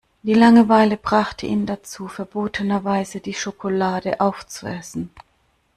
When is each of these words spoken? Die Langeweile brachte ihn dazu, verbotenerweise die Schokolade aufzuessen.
Die 0.23 0.33
Langeweile 0.33 0.97
brachte 0.97 1.45
ihn 1.45 1.67
dazu, 1.67 2.07
verbotenerweise 2.07 3.19
die 3.19 3.35
Schokolade 3.35 4.19
aufzuessen. 4.19 5.11